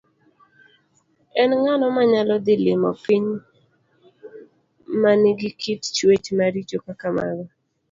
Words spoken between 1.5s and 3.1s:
ng'ano manyalo dhi limo